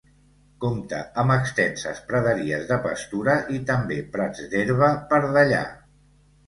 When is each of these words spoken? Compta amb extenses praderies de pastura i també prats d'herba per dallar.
Compta 0.63 1.01
amb 1.23 1.33
extenses 1.35 2.01
praderies 2.09 2.65
de 2.73 2.81
pastura 2.89 3.37
i 3.59 3.63
també 3.71 4.01
prats 4.17 4.53
d'herba 4.57 4.93
per 5.13 5.23
dallar. 5.41 5.67